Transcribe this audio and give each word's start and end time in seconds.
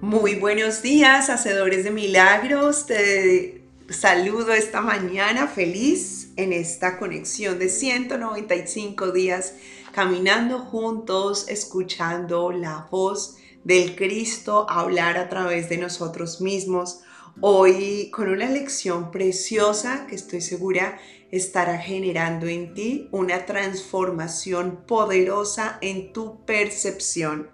Muy 0.00 0.36
buenos 0.36 0.80
días, 0.80 1.28
hacedores 1.28 1.84
de 1.84 1.90
milagros. 1.90 2.86
Te 2.86 3.60
saludo 3.90 4.54
esta 4.54 4.80
mañana 4.80 5.46
feliz 5.46 6.32
en 6.36 6.54
esta 6.54 6.98
conexión 6.98 7.58
de 7.58 7.68
195 7.68 9.12
días 9.12 9.56
caminando 9.92 10.60
juntos, 10.60 11.48
escuchando 11.48 12.50
la 12.50 12.88
voz 12.90 13.36
del 13.62 13.94
Cristo 13.94 14.64
hablar 14.70 15.18
a 15.18 15.28
través 15.28 15.68
de 15.68 15.76
nosotros 15.76 16.40
mismos. 16.40 17.00
Hoy 17.42 18.08
con 18.10 18.30
una 18.30 18.48
lección 18.48 19.10
preciosa 19.10 20.06
que 20.06 20.14
estoy 20.14 20.40
segura 20.40 20.98
estará 21.30 21.76
generando 21.76 22.46
en 22.46 22.72
ti 22.72 23.08
una 23.12 23.44
transformación 23.44 24.82
poderosa 24.86 25.76
en 25.82 26.14
tu 26.14 26.42
percepción. 26.46 27.50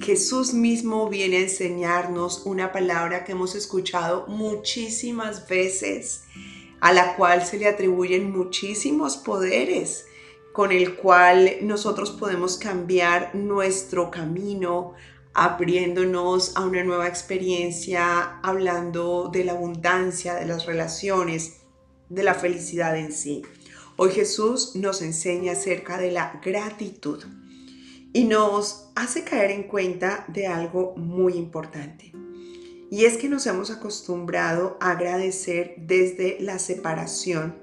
Jesús 0.00 0.54
mismo 0.54 1.08
viene 1.08 1.36
a 1.36 1.40
enseñarnos 1.40 2.42
una 2.46 2.72
palabra 2.72 3.24
que 3.24 3.32
hemos 3.32 3.54
escuchado 3.54 4.26
muchísimas 4.26 5.46
veces, 5.48 6.22
a 6.80 6.92
la 6.92 7.14
cual 7.14 7.44
se 7.44 7.58
le 7.58 7.68
atribuyen 7.68 8.30
muchísimos 8.30 9.18
poderes, 9.18 10.06
con 10.52 10.72
el 10.72 10.96
cual 10.96 11.58
nosotros 11.60 12.10
podemos 12.10 12.56
cambiar 12.56 13.34
nuestro 13.34 14.10
camino, 14.10 14.94
abriéndonos 15.34 16.56
a 16.56 16.64
una 16.64 16.84
nueva 16.84 17.06
experiencia, 17.06 18.38
hablando 18.42 19.28
de 19.30 19.44
la 19.44 19.52
abundancia, 19.52 20.34
de 20.34 20.46
las 20.46 20.64
relaciones, 20.64 21.58
de 22.08 22.22
la 22.22 22.34
felicidad 22.34 22.96
en 22.96 23.12
sí. 23.12 23.42
Hoy 23.96 24.10
Jesús 24.12 24.74
nos 24.74 25.02
enseña 25.02 25.52
acerca 25.52 25.98
de 25.98 26.10
la 26.12 26.40
gratitud 26.42 27.24
y 28.12 28.24
nos 28.24 28.90
hace 28.94 29.24
caer 29.24 29.50
en 29.50 29.64
cuenta 29.64 30.24
de 30.28 30.46
algo 30.46 30.94
muy 30.96 31.34
importante. 31.34 32.12
Y 32.90 33.06
es 33.06 33.16
que 33.16 33.28
nos 33.28 33.46
hemos 33.46 33.70
acostumbrado 33.70 34.76
a 34.80 34.90
agradecer 34.90 35.76
desde 35.78 36.38
la 36.40 36.58
separación, 36.58 37.56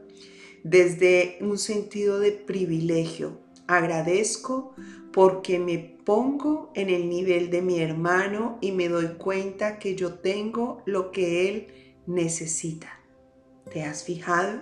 desde 0.63 1.37
un 1.41 1.59
sentido 1.59 2.19
de 2.19 2.31
privilegio. 2.31 3.39
Agradezco 3.67 4.73
porque 5.13 5.59
me 5.59 5.77
pongo 5.77 6.71
en 6.73 6.89
el 6.89 7.09
nivel 7.09 7.51
de 7.51 7.61
mi 7.61 7.79
hermano 7.79 8.57
y 8.61 8.71
me 8.71 8.89
doy 8.89 9.17
cuenta 9.19 9.77
que 9.77 9.95
yo 9.95 10.15
tengo 10.15 10.81
lo 10.85 11.11
que 11.11 11.47
él 11.47 11.67
necesita. 12.07 12.99
¿Te 13.71 13.83
has 13.83 14.03
fijado? 14.03 14.61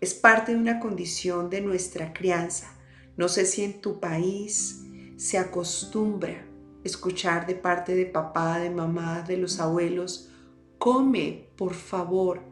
Es 0.00 0.14
parte 0.14 0.52
de 0.52 0.58
una 0.58 0.80
condición 0.80 1.50
de 1.50 1.60
nuestra 1.60 2.12
crianza. 2.12 2.76
No 3.16 3.28
sé 3.28 3.46
si 3.46 3.62
en 3.62 3.80
tu 3.80 4.00
país, 4.00 4.80
se 5.24 5.38
acostumbra 5.38 6.44
escuchar 6.84 7.46
de 7.46 7.54
parte 7.54 7.94
de 7.94 8.04
papá, 8.04 8.58
de 8.58 8.68
mamá, 8.68 9.22
de 9.22 9.38
los 9.38 9.58
abuelos, 9.58 10.28
come, 10.76 11.48
por 11.56 11.72
favor, 11.72 12.42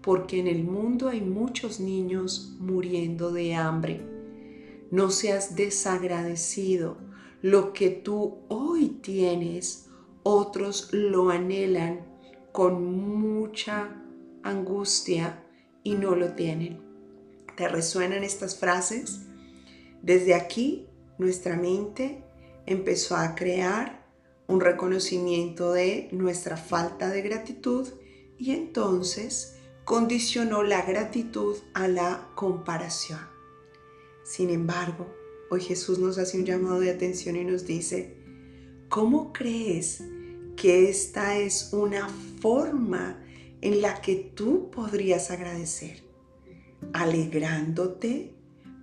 porque 0.00 0.40
en 0.40 0.46
el 0.46 0.64
mundo 0.64 1.10
hay 1.10 1.20
muchos 1.20 1.78
niños 1.78 2.56
muriendo 2.58 3.32
de 3.32 3.54
hambre. 3.54 4.00
No 4.90 5.10
seas 5.10 5.56
desagradecido. 5.56 6.96
Lo 7.42 7.74
que 7.74 7.90
tú 7.90 8.38
hoy 8.48 8.88
tienes, 9.02 9.90
otros 10.22 10.88
lo 10.90 11.28
anhelan 11.28 12.00
con 12.50 12.82
mucha 12.96 14.02
angustia 14.42 15.44
y 15.84 15.96
no 15.96 16.16
lo 16.16 16.32
tienen. 16.32 16.80
¿Te 17.58 17.68
resuenan 17.68 18.24
estas 18.24 18.58
frases? 18.58 19.20
Desde 20.00 20.34
aquí 20.34 20.88
nuestra 21.18 21.56
mente 21.56 22.22
empezó 22.66 23.16
a 23.16 23.34
crear 23.34 24.06
un 24.46 24.60
reconocimiento 24.60 25.72
de 25.72 26.08
nuestra 26.12 26.56
falta 26.56 27.10
de 27.10 27.22
gratitud 27.22 27.88
y 28.38 28.52
entonces 28.52 29.56
condicionó 29.84 30.62
la 30.62 30.82
gratitud 30.82 31.56
a 31.74 31.88
la 31.88 32.28
comparación. 32.34 33.20
Sin 34.24 34.50
embargo, 34.50 35.06
hoy 35.50 35.60
Jesús 35.60 35.98
nos 35.98 36.18
hace 36.18 36.38
un 36.38 36.44
llamado 36.44 36.80
de 36.80 36.90
atención 36.90 37.36
y 37.36 37.44
nos 37.44 37.66
dice, 37.66 38.16
¿cómo 38.88 39.32
crees 39.32 40.02
que 40.56 40.88
esta 40.88 41.38
es 41.38 41.72
una 41.72 42.08
forma 42.40 43.22
en 43.60 43.80
la 43.82 44.00
que 44.00 44.16
tú 44.16 44.70
podrías 44.70 45.30
agradecer? 45.30 46.02
Alegrándote 46.92 48.34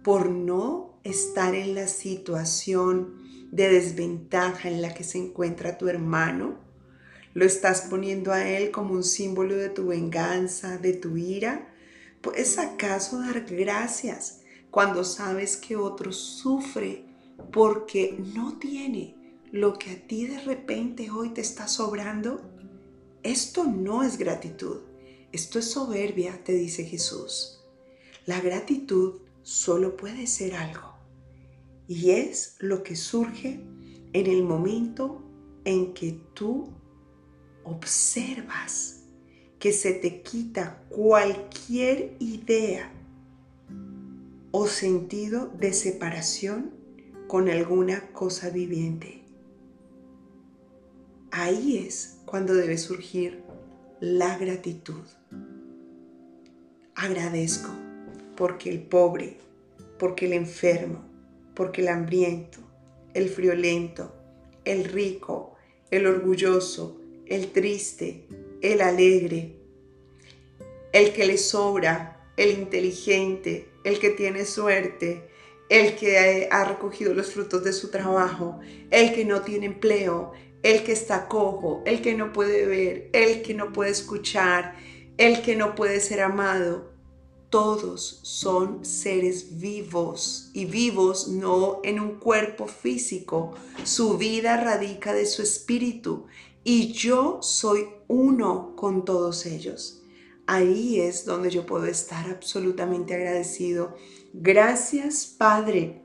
por 0.03 0.29
no 0.29 0.98
estar 1.03 1.55
en 1.55 1.75
la 1.75 1.87
situación 1.87 3.17
de 3.51 3.69
desventaja 3.69 4.69
en 4.69 4.81
la 4.81 4.93
que 4.93 5.03
se 5.03 5.17
encuentra 5.17 5.77
tu 5.77 5.87
hermano? 5.87 6.57
¿Lo 7.33 7.45
estás 7.45 7.81
poniendo 7.89 8.31
a 8.31 8.47
él 8.47 8.71
como 8.71 8.93
un 8.93 9.03
símbolo 9.03 9.55
de 9.55 9.69
tu 9.69 9.87
venganza, 9.87 10.77
de 10.77 10.93
tu 10.93 11.17
ira? 11.17 11.73
¿Puedes 12.21 12.57
acaso 12.57 13.19
dar 13.19 13.45
gracias 13.45 14.41
cuando 14.71 15.03
sabes 15.03 15.55
que 15.55 15.75
otro 15.75 16.11
sufre 16.11 17.05
porque 17.51 18.17
no 18.33 18.57
tiene 18.57 19.15
lo 19.51 19.79
que 19.79 19.91
a 19.91 20.07
ti 20.07 20.27
de 20.27 20.39
repente 20.39 21.09
hoy 21.11 21.29
te 21.29 21.41
está 21.41 21.67
sobrando? 21.67 22.41
Esto 23.23 23.63
no 23.63 24.03
es 24.03 24.17
gratitud, 24.17 24.81
esto 25.31 25.59
es 25.59 25.71
soberbia, 25.71 26.43
te 26.43 26.53
dice 26.53 26.83
Jesús. 26.85 27.61
La 28.25 28.41
gratitud 28.41 29.21
solo 29.49 29.97
puede 29.97 30.27
ser 30.27 30.53
algo. 30.53 30.93
Y 31.87 32.11
es 32.11 32.55
lo 32.59 32.83
que 32.83 32.95
surge 32.95 33.59
en 34.13 34.27
el 34.27 34.43
momento 34.43 35.23
en 35.65 35.95
que 35.95 36.21
tú 36.35 36.69
observas 37.63 39.05
que 39.57 39.73
se 39.73 39.93
te 39.93 40.21
quita 40.21 40.83
cualquier 40.89 42.15
idea 42.19 42.91
o 44.51 44.67
sentido 44.67 45.47
de 45.57 45.73
separación 45.73 46.71
con 47.27 47.49
alguna 47.49 48.11
cosa 48.11 48.51
viviente. 48.51 49.23
Ahí 51.31 51.79
es 51.79 52.19
cuando 52.25 52.53
debe 52.53 52.77
surgir 52.77 53.41
la 53.99 54.37
gratitud. 54.37 55.05
Agradezco 56.93 57.78
porque 58.39 58.69
el 58.69 58.79
pobre, 58.79 59.35
porque 59.99 60.25
el 60.25 60.31
enfermo, 60.31 61.03
porque 61.53 61.81
el 61.81 61.89
hambriento, 61.89 62.59
el 63.13 63.27
friolento, 63.27 64.15
el 64.63 64.85
rico, 64.85 65.57
el 65.91 66.07
orgulloso, 66.07 67.01
el 67.25 67.51
triste, 67.51 68.25
el 68.61 68.79
alegre, 68.79 69.57
el 70.93 71.11
que 71.11 71.27
le 71.27 71.37
sobra, 71.37 72.31
el 72.37 72.57
inteligente, 72.57 73.67
el 73.83 73.99
que 73.99 74.11
tiene 74.11 74.45
suerte, 74.45 75.27
el 75.67 75.97
que 75.97 76.47
ha 76.49 76.63
recogido 76.63 77.13
los 77.13 77.33
frutos 77.33 77.65
de 77.65 77.73
su 77.73 77.91
trabajo, 77.91 78.61
el 78.89 79.13
que 79.13 79.25
no 79.25 79.41
tiene 79.41 79.65
empleo, 79.65 80.31
el 80.63 80.83
que 80.83 80.93
está 80.93 81.27
cojo, 81.27 81.83
el 81.85 82.01
que 82.01 82.15
no 82.15 82.31
puede 82.31 82.65
ver, 82.65 83.09
el 83.11 83.41
que 83.41 83.53
no 83.53 83.73
puede 83.73 83.91
escuchar, 83.91 84.77
el 85.17 85.41
que 85.41 85.57
no 85.57 85.75
puede 85.75 85.99
ser 85.99 86.21
amado, 86.21 86.98
todos 87.49 88.19
son 88.23 88.85
seres 88.85 89.59
vivos 89.59 90.51
y 90.53 90.65
vivos 90.65 91.27
no 91.27 91.81
en 91.83 91.99
un 91.99 92.19
cuerpo 92.19 92.67
físico. 92.67 93.55
Su 93.83 94.17
vida 94.17 94.57
radica 94.57 95.13
de 95.13 95.25
su 95.25 95.41
espíritu 95.41 96.27
y 96.63 96.91
yo 96.91 97.39
soy 97.41 97.87
uno 98.07 98.75
con 98.75 99.03
todos 99.03 99.45
ellos. 99.47 100.03
Ahí 100.45 100.99
es 100.99 101.25
donde 101.25 101.49
yo 101.49 101.65
puedo 101.65 101.85
estar 101.85 102.29
absolutamente 102.29 103.15
agradecido. 103.15 103.95
Gracias 104.33 105.25
Padre, 105.25 106.03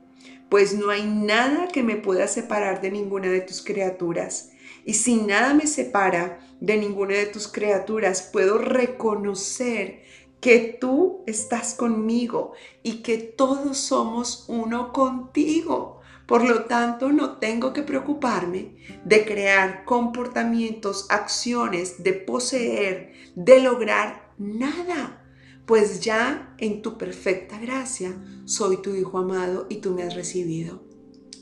pues 0.49 0.73
no 0.73 0.89
hay 0.89 1.05
nada 1.05 1.67
que 1.67 1.83
me 1.83 1.95
pueda 1.95 2.27
separar 2.27 2.81
de 2.81 2.91
ninguna 2.91 3.29
de 3.29 3.41
tus 3.41 3.61
criaturas. 3.61 4.49
Y 4.83 4.93
si 4.93 5.17
nada 5.17 5.53
me 5.53 5.67
separa 5.67 6.39
de 6.59 6.77
ninguna 6.77 7.15
de 7.15 7.25
tus 7.25 7.47
criaturas, 7.47 8.29
puedo 8.31 8.57
reconocer 8.57 10.03
que 10.39 10.77
tú 10.79 11.23
estás 11.25 11.73
conmigo 11.73 12.53
y 12.83 13.01
que 13.01 13.17
todos 13.17 13.77
somos 13.77 14.45
uno 14.47 14.93
contigo. 14.93 16.01
Por 16.27 16.43
lo 16.43 16.65
tanto, 16.65 17.11
no 17.11 17.37
tengo 17.37 17.73
que 17.73 17.83
preocuparme 17.83 18.77
de 19.03 19.25
crear 19.25 19.85
comportamientos, 19.85 21.05
acciones, 21.09 22.03
de 22.03 22.13
poseer, 22.13 23.13
de 23.35 23.59
lograr 23.61 24.33
nada, 24.37 25.23
pues 25.65 26.01
ya 26.01 26.55
en 26.57 26.81
tu 26.81 26.97
perfecta 26.97 27.59
gracia 27.59 28.15
soy 28.45 28.81
tu 28.81 28.95
Hijo 28.95 29.19
amado 29.19 29.67
y 29.69 29.77
tú 29.77 29.91
me 29.91 30.03
has 30.03 30.15
recibido. 30.15 30.83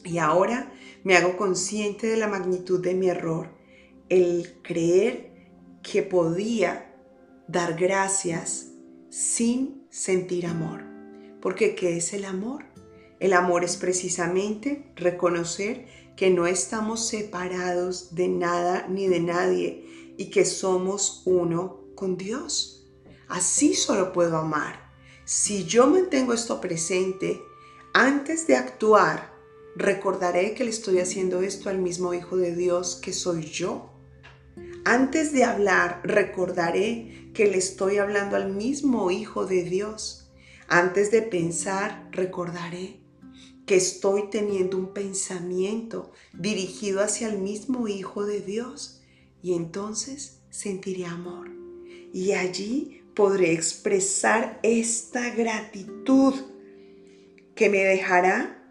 Y 0.04 0.18
ahora 0.18 0.74
me 1.04 1.16
hago 1.16 1.38
consciente 1.38 2.08
de 2.08 2.18
la 2.18 2.28
magnitud 2.28 2.82
de 2.82 2.94
mi 2.94 3.10
error, 3.10 3.56
el 4.10 4.60
creer 4.62 5.34
que 5.82 6.04
podía 6.04 6.94
dar 7.48 7.76
gracias 7.76 8.73
sin 9.14 9.86
sentir 9.92 10.48
amor. 10.48 10.84
Porque 11.40 11.76
¿qué 11.76 11.98
es 11.98 12.14
el 12.14 12.26
amor? 12.26 12.66
El 13.20 13.34
amor 13.34 13.64
es 13.64 13.78
precisamente 13.78 14.92
reconocer 14.96 15.86
que 16.18 16.32
no 16.32 16.48
estamos 16.48 17.08
separados 17.08 18.16
de 18.16 18.28
nada 18.28 18.88
ni 18.90 19.08
de 19.08 19.20
nadie 19.20 20.16
y 20.18 20.32
que 20.32 20.46
somos 20.46 21.22
uno 21.26 21.82
con 21.94 22.18
Dios. 22.18 22.92
Así 23.28 23.76
solo 23.76 24.14
puedo 24.14 24.36
amar. 24.38 24.92
Si 25.26 25.66
yo 25.66 25.86
mantengo 25.86 26.34
esto 26.34 26.60
presente, 26.60 27.40
antes 27.94 28.48
de 28.48 28.56
actuar, 28.56 29.32
recordaré 29.76 30.56
que 30.56 30.64
le 30.64 30.72
estoy 30.72 30.98
haciendo 30.98 31.44
esto 31.44 31.70
al 31.70 31.78
mismo 31.78 32.16
Hijo 32.16 32.36
de 32.36 32.56
Dios 32.56 32.96
que 32.96 33.14
soy 33.14 33.44
yo. 33.44 33.93
Antes 34.86 35.32
de 35.32 35.46
hablar, 35.46 36.02
recordaré 36.04 37.32
que 37.34 37.48
le 37.48 37.58
estoy 37.58 37.98
hablando 37.98 38.36
al 38.36 38.54
mismo 38.54 39.12
Hijo 39.12 39.46
de 39.46 39.64
Dios. 39.64 40.30
Antes 40.68 41.10
de 41.10 41.22
pensar, 41.22 42.10
recordaré 42.12 43.00
que 43.66 43.76
estoy 43.76 44.30
teniendo 44.30 44.78
un 44.78 44.94
pensamiento 44.94 46.12
dirigido 46.34 47.02
hacia 47.02 47.30
el 47.30 47.40
mismo 47.40 47.88
Hijo 47.88 48.26
de 48.26 48.42
Dios. 48.42 49.02
Y 49.42 49.54
entonces 49.54 50.42
sentiré 50.50 51.06
amor. 51.06 51.50
Y 52.14 52.34
allí 52.34 53.04
podré 53.16 53.54
expresar 53.54 54.60
esta 54.64 55.30
gratitud 55.30 56.34
que 57.56 57.70
me 57.70 57.84
dejará 57.84 58.62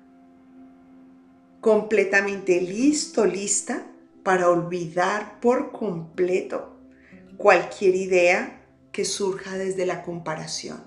completamente 1.60 2.60
listo, 2.60 3.24
lista 3.24 3.91
para 4.22 4.48
olvidar 4.48 5.40
por 5.40 5.72
completo 5.72 6.76
cualquier 7.36 7.94
idea 7.94 8.66
que 8.92 9.04
surja 9.04 9.56
desde 9.56 9.86
la 9.86 10.02
comparación. 10.02 10.84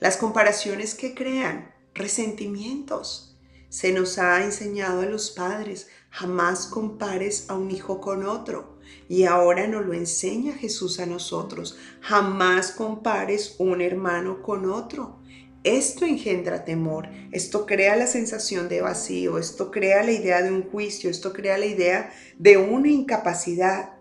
Las 0.00 0.16
comparaciones 0.16 0.94
que 0.94 1.14
crean 1.14 1.72
resentimientos. 1.94 3.36
Se 3.68 3.92
nos 3.92 4.18
ha 4.18 4.44
enseñado 4.44 5.02
a 5.02 5.06
los 5.06 5.30
padres, 5.30 5.88
jamás 6.10 6.66
compares 6.66 7.46
a 7.48 7.54
un 7.54 7.70
hijo 7.70 8.00
con 8.00 8.24
otro. 8.24 8.78
Y 9.08 9.24
ahora 9.24 9.66
nos 9.66 9.84
lo 9.84 9.94
enseña 9.94 10.52
Jesús 10.52 11.00
a 11.00 11.06
nosotros, 11.06 11.76
jamás 12.00 12.70
compares 12.70 13.56
un 13.58 13.80
hermano 13.80 14.42
con 14.42 14.70
otro. 14.70 15.20
Esto 15.64 16.04
engendra 16.04 16.66
temor, 16.66 17.08
esto 17.32 17.64
crea 17.64 17.96
la 17.96 18.06
sensación 18.06 18.68
de 18.68 18.82
vacío, 18.82 19.38
esto 19.38 19.70
crea 19.70 20.02
la 20.02 20.12
idea 20.12 20.42
de 20.42 20.52
un 20.52 20.62
juicio, 20.64 21.08
esto 21.08 21.32
crea 21.32 21.56
la 21.56 21.64
idea 21.64 22.12
de 22.38 22.58
una 22.58 22.90
incapacidad. 22.90 23.94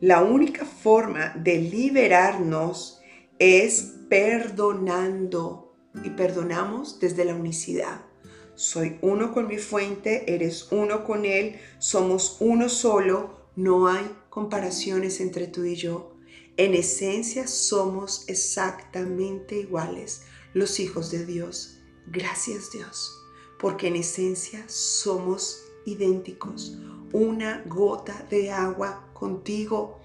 La 0.00 0.22
única 0.22 0.64
forma 0.64 1.34
de 1.36 1.58
liberarnos 1.58 3.02
es 3.38 3.96
perdonando 4.08 5.76
y 6.02 6.08
perdonamos 6.08 6.98
desde 6.98 7.26
la 7.26 7.34
unicidad. 7.34 8.00
Soy 8.54 8.96
uno 9.02 9.34
con 9.34 9.46
mi 9.46 9.58
fuente, 9.58 10.34
eres 10.34 10.68
uno 10.72 11.04
con 11.04 11.26
él, 11.26 11.56
somos 11.78 12.38
uno 12.40 12.70
solo, 12.70 13.50
no 13.56 13.88
hay 13.88 14.10
comparaciones 14.30 15.20
entre 15.20 15.48
tú 15.48 15.64
y 15.64 15.74
yo. 15.74 16.14
En 16.56 16.72
esencia 16.72 17.46
somos 17.46 18.24
exactamente 18.26 19.54
iguales 19.56 20.22
los 20.58 20.80
hijos 20.80 21.10
de 21.10 21.24
Dios. 21.24 21.78
Gracias 22.06 22.72
Dios, 22.72 23.22
porque 23.58 23.88
en 23.88 23.96
esencia 23.96 24.64
somos 24.68 25.62
idénticos. 25.84 26.78
Una 27.12 27.62
gota 27.66 28.26
de 28.30 28.50
agua 28.50 29.08
contigo 29.14 30.00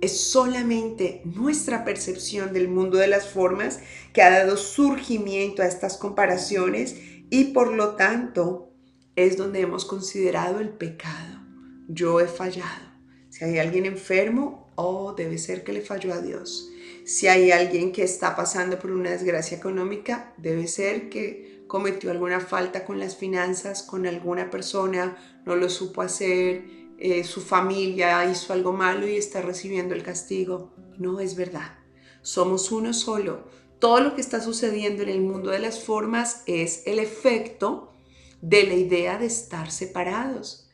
es 0.00 0.20
solamente 0.20 1.22
nuestra 1.24 1.84
percepción 1.84 2.52
del 2.52 2.68
mundo 2.68 2.98
de 2.98 3.08
las 3.08 3.28
formas 3.28 3.80
que 4.12 4.22
ha 4.22 4.30
dado 4.30 4.56
surgimiento 4.56 5.62
a 5.62 5.66
estas 5.66 5.96
comparaciones 5.96 6.96
y 7.30 7.52
por 7.52 7.72
lo 7.72 7.96
tanto 7.96 8.70
es 9.16 9.36
donde 9.36 9.60
hemos 9.60 9.84
considerado 9.84 10.60
el 10.60 10.68
pecado. 10.68 11.40
Yo 11.88 12.20
he 12.20 12.26
fallado. 12.26 12.92
Si 13.30 13.44
hay 13.44 13.58
alguien 13.58 13.86
enfermo, 13.86 14.70
oh, 14.76 15.14
debe 15.14 15.38
ser 15.38 15.64
que 15.64 15.72
le 15.72 15.80
falló 15.80 16.12
a 16.12 16.20
Dios. 16.20 16.70
Si 17.04 17.28
hay 17.28 17.50
alguien 17.50 17.92
que 17.92 18.02
está 18.02 18.34
pasando 18.34 18.78
por 18.78 18.90
una 18.90 19.10
desgracia 19.10 19.58
económica, 19.58 20.32
debe 20.38 20.66
ser 20.66 21.10
que 21.10 21.64
cometió 21.66 22.10
alguna 22.10 22.40
falta 22.40 22.86
con 22.86 22.98
las 22.98 23.16
finanzas, 23.16 23.82
con 23.82 24.06
alguna 24.06 24.48
persona, 24.50 25.16
no 25.44 25.54
lo 25.54 25.68
supo 25.68 26.00
hacer, 26.00 26.64
eh, 26.98 27.24
su 27.24 27.42
familia 27.42 28.24
hizo 28.30 28.54
algo 28.54 28.72
malo 28.72 29.06
y 29.06 29.16
está 29.16 29.42
recibiendo 29.42 29.94
el 29.94 30.02
castigo. 30.02 30.72
No 30.96 31.20
es 31.20 31.36
verdad. 31.36 31.78
Somos 32.22 32.72
uno 32.72 32.94
solo. 32.94 33.48
Todo 33.78 34.00
lo 34.00 34.14
que 34.14 34.22
está 34.22 34.40
sucediendo 34.40 35.02
en 35.02 35.10
el 35.10 35.20
mundo 35.20 35.50
de 35.50 35.58
las 35.58 35.80
formas 35.84 36.42
es 36.46 36.86
el 36.86 36.98
efecto 36.98 37.92
de 38.40 38.64
la 38.64 38.74
idea 38.74 39.18
de 39.18 39.26
estar 39.26 39.70
separados. 39.70 40.70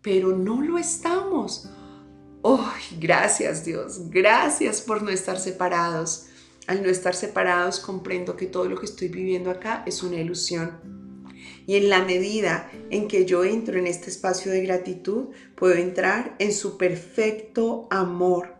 Pero 0.00 0.34
no 0.36 0.62
lo 0.62 0.78
estamos. 0.78 1.68
Gracias 2.98 3.64
Dios, 3.64 4.10
gracias 4.10 4.80
por 4.80 5.02
no 5.02 5.10
estar 5.10 5.38
separados. 5.38 6.26
Al 6.66 6.82
no 6.82 6.88
estar 6.88 7.14
separados 7.14 7.80
comprendo 7.80 8.36
que 8.36 8.46
todo 8.46 8.66
lo 8.66 8.78
que 8.78 8.86
estoy 8.86 9.08
viviendo 9.08 9.50
acá 9.50 9.82
es 9.86 10.02
una 10.02 10.16
ilusión. 10.16 10.80
Y 11.66 11.76
en 11.76 11.90
la 11.90 12.02
medida 12.02 12.70
en 12.88 13.08
que 13.08 13.26
yo 13.26 13.44
entro 13.44 13.78
en 13.78 13.86
este 13.86 14.08
espacio 14.08 14.50
de 14.50 14.62
gratitud, 14.62 15.28
puedo 15.56 15.74
entrar 15.74 16.34
en 16.38 16.54
su 16.54 16.78
perfecto 16.78 17.86
amor, 17.90 18.54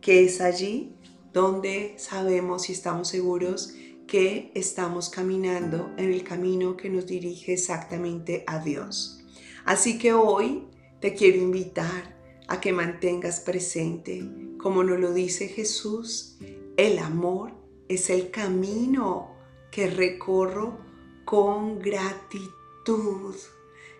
que 0.00 0.24
es 0.24 0.40
allí 0.40 0.94
donde 1.34 1.94
sabemos 1.98 2.70
y 2.70 2.72
estamos 2.72 3.08
seguros 3.08 3.74
que 4.06 4.50
estamos 4.54 5.10
caminando 5.10 5.90
en 5.98 6.12
el 6.12 6.24
camino 6.24 6.76
que 6.78 6.88
nos 6.88 7.06
dirige 7.06 7.52
exactamente 7.52 8.44
a 8.46 8.58
Dios. 8.58 9.22
Así 9.66 9.98
que 9.98 10.14
hoy 10.14 10.66
te 11.00 11.14
quiero 11.14 11.36
invitar 11.38 12.19
a 12.50 12.60
que 12.60 12.72
mantengas 12.72 13.38
presente, 13.38 14.28
como 14.58 14.82
nos 14.82 14.98
lo 14.98 15.14
dice 15.14 15.46
Jesús, 15.46 16.36
el 16.76 16.98
amor 16.98 17.52
es 17.88 18.10
el 18.10 18.32
camino 18.32 19.36
que 19.70 19.86
recorro 19.86 20.76
con 21.24 21.78
gratitud, 21.78 23.36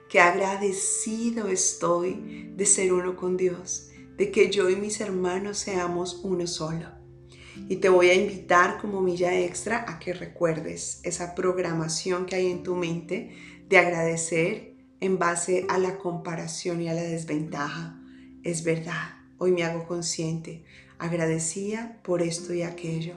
que 0.08 0.18
agradecido 0.18 1.46
estoy 1.46 2.50
de 2.56 2.66
ser 2.66 2.92
uno 2.92 3.14
con 3.14 3.36
Dios, 3.36 3.90
de 4.16 4.32
que 4.32 4.50
yo 4.50 4.68
y 4.68 4.74
mis 4.74 5.00
hermanos 5.00 5.58
seamos 5.58 6.20
uno 6.24 6.48
solo. 6.48 6.88
Y 7.68 7.76
te 7.76 7.88
voy 7.88 8.10
a 8.10 8.14
invitar 8.14 8.80
como 8.80 9.00
milla 9.00 9.38
extra 9.38 9.84
a 9.88 10.00
que 10.00 10.12
recuerdes 10.12 11.00
esa 11.04 11.36
programación 11.36 12.26
que 12.26 12.34
hay 12.34 12.50
en 12.50 12.64
tu 12.64 12.74
mente 12.74 13.30
de 13.68 13.78
agradecer 13.78 14.74
en 14.98 15.20
base 15.20 15.66
a 15.68 15.78
la 15.78 15.98
comparación 15.98 16.82
y 16.82 16.88
a 16.88 16.94
la 16.94 17.02
desventaja 17.02 17.99
es 18.42 18.64
verdad, 18.64 19.16
hoy 19.38 19.52
me 19.52 19.64
hago 19.64 19.86
consciente, 19.86 20.64
agradecía 20.98 22.00
por 22.02 22.22
esto 22.22 22.54
y 22.54 22.62
aquello, 22.62 23.14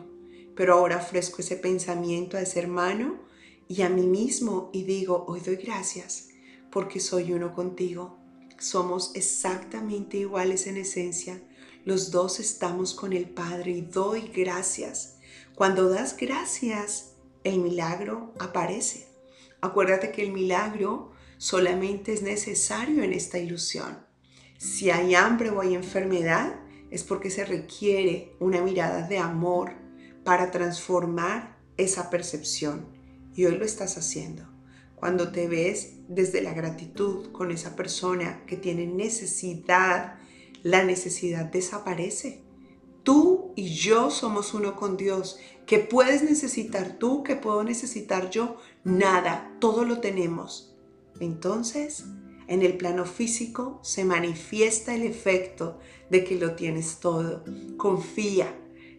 pero 0.56 0.74
ahora 0.74 0.98
ofrezco 0.98 1.42
ese 1.42 1.56
pensamiento 1.56 2.38
a 2.38 2.42
ese 2.42 2.60
hermano 2.60 3.20
y 3.68 3.82
a 3.82 3.90
mí 3.90 4.06
mismo 4.06 4.70
y 4.74 4.84
digo, 4.84 5.26
hoy 5.28 5.40
doy 5.40 5.56
gracias 5.56 6.30
porque 6.72 7.00
soy 7.00 7.32
uno 7.34 7.54
contigo. 7.54 8.18
Somos 8.58 9.12
exactamente 9.16 10.18
iguales 10.18 10.68
en 10.68 10.78
esencia. 10.78 11.42
Los 11.86 12.12
dos 12.12 12.40
estamos 12.40 12.94
con 12.94 13.14
el 13.14 13.30
Padre 13.30 13.72
y 13.72 13.82
doy 13.82 14.32
gracias. 14.34 15.20
Cuando 15.56 15.90
das 15.90 16.18
gracias, 16.18 17.14
el 17.44 17.60
milagro 17.60 18.34
aparece. 18.40 19.08
Acuérdate 19.62 20.12
que 20.12 20.24
el 20.24 20.32
milagro 20.32 21.12
solamente 21.38 22.14
es 22.14 22.22
necesario 22.22 23.04
en 23.04 23.14
esta 23.14 23.38
ilusión. 23.38 24.13
Si 24.64 24.92
hay 24.92 25.14
hambre 25.14 25.50
o 25.50 25.60
hay 25.60 25.76
enfermedad, 25.76 26.56
es 26.90 27.04
porque 27.04 27.30
se 27.30 27.44
requiere 27.44 28.34
una 28.40 28.62
mirada 28.62 29.06
de 29.06 29.18
amor 29.18 29.74
para 30.24 30.52
transformar 30.52 31.58
esa 31.76 32.10
percepción. 32.10 32.88
Y 33.36 33.44
hoy 33.44 33.58
lo 33.58 33.66
estás 33.66 33.98
haciendo. 33.98 34.48
Cuando 34.96 35.34
te 35.34 35.50
ves 35.50 35.96
desde 36.08 36.42
la 36.42 36.54
gratitud 36.54 37.30
con 37.34 37.52
esa 37.52 37.76
persona 37.76 38.46
que 38.46 38.56
tiene 38.56 38.88
necesidad, 38.88 40.16
la 40.64 40.86
necesidad 40.86 41.44
desaparece. 41.44 42.42
Tú 43.04 43.52
y 43.58 43.74
yo 43.74 44.10
somos 44.12 44.54
uno 44.54 44.78
con 44.78 44.96
Dios. 44.96 45.40
¿Qué 45.66 45.80
puedes 45.80 46.24
necesitar 46.24 47.00
tú? 47.00 47.22
¿Qué 47.24 47.36
puedo 47.36 47.66
necesitar 47.66 48.30
yo? 48.30 48.56
Nada, 48.86 49.58
todo 49.60 49.84
lo 49.84 50.00
tenemos. 50.00 50.74
Entonces, 51.20 52.06
en 52.48 52.62
el 52.62 52.78
plano 52.78 53.06
físico 53.06 53.80
se 53.84 54.06
manifiesta 54.06 54.94
el 54.96 55.04
efecto 55.04 55.80
de 56.10 56.24
que 56.24 56.36
lo 56.36 56.56
tienes 56.56 57.00
todo. 57.00 57.44
Confía. 57.78 58.54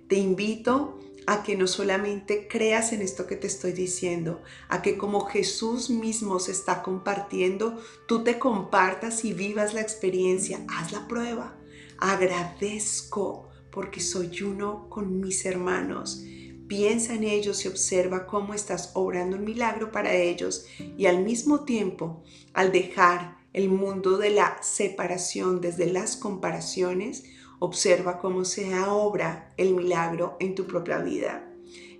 Te 0.09 0.17
invito 0.17 0.99
a 1.27 1.43
que 1.43 1.57
no 1.57 1.67
solamente 1.67 2.49
creas 2.49 2.93
en 2.93 3.01
esto 3.01 3.27
que 3.27 3.37
te 3.37 3.47
estoy 3.47 3.73
diciendo, 3.73 4.43
a 4.69 4.83
que 4.83 4.99
como 4.99 5.27
Jesús 5.27 5.91
mismo 5.91 6.39
se 6.39 6.53
está 6.53 6.83
compartiendo, 6.83 7.81
tú 8.07 8.23
te 8.25 8.39
compartas 8.39 9.25
y 9.25 9.33
vivas 9.33 9.75
la 9.75 9.81
experiencia. 9.81 10.65
Haz 10.69 10.93
la 10.93 11.09
prueba. 11.09 11.57
Agradezco 11.99 13.49
porque 13.71 14.01
soy 14.01 14.43
uno 14.43 14.89
con 14.89 15.21
mis 15.21 15.47
hermanos. 15.47 16.25
Piensa 16.69 17.15
en 17.15 17.25
ellos 17.25 17.65
y 17.65 17.69
observa 17.69 18.27
cómo 18.27 18.55
estás 18.55 18.91
obrando 18.95 19.37
un 19.37 19.45
milagro 19.45 19.93
para 19.93 20.15
ellos 20.15 20.67
y 20.97 21.07
al 21.07 21.23
mismo 21.23 21.65
tiempo, 21.65 22.23
al 22.53 22.73
dejar 22.73 23.37
el 23.53 23.69
mundo 23.69 24.19
de 24.19 24.31
la 24.31 24.59
separación 24.63 25.61
desde 25.61 25.87
las 25.87 26.17
comparaciones, 26.17 27.25
observa 27.59 28.19
cómo 28.19 28.45
se 28.45 28.79
obra 28.81 29.53
el 29.57 29.75
milagro 29.75 30.37
en 30.41 30.55
tu 30.55 30.67
propia 30.67 30.99
vida. 30.99 31.49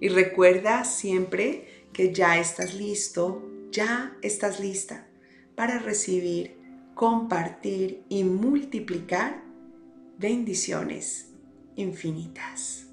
Y 0.01 0.09
recuerda 0.09 0.85
siempre 0.85 1.87
que 1.93 2.13
ya 2.13 2.39
estás 2.39 2.75
listo, 2.75 3.43
ya 3.71 4.17
estás 4.23 4.61
lista 4.61 5.07
para 5.55 5.79
recibir, 5.79 6.57
compartir 6.95 8.03
y 8.09 8.25
multiplicar 8.25 9.43
bendiciones 10.19 11.29
infinitas. 11.77 12.87